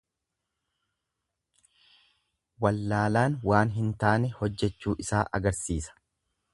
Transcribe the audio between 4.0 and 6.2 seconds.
taane hojjechuu isaa agarsiisa.